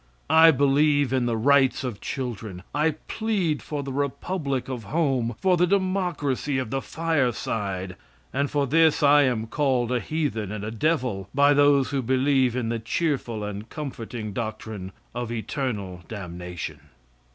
I 0.31 0.49
believe 0.49 1.13
in 1.13 1.27
the 1.27 1.37
rights 1.37 1.83
of 1.83 2.01
children. 2.01 2.63
I 2.73 2.95
plead 3.07 3.61
for 3.61 3.83
the 3.83 3.93
republic 3.93 4.67
of 4.67 4.85
home, 4.85 5.35
for 5.39 5.57
the 5.57 5.67
democracy 5.67 6.57
of 6.57 6.71
the 6.71 6.81
fireside, 6.81 7.95
and 8.33 8.49
for 8.49 8.65
this 8.65 9.03
I 9.03 9.25
am 9.25 9.45
called 9.45 9.91
a 9.91 9.99
heathen 9.99 10.51
and 10.51 10.63
a 10.63 10.71
devil 10.71 11.29
by 11.35 11.53
those 11.53 11.91
who 11.91 12.01
believe 12.01 12.55
in 12.55 12.69
the 12.69 12.79
cheerful 12.79 13.43
and 13.43 13.69
comforting 13.69 14.33
doctrine 14.33 14.91
of 15.13 15.31
eternal 15.31 16.01
damnation. 16.07 16.79